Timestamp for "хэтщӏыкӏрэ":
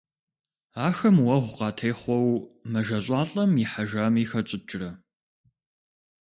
4.29-4.89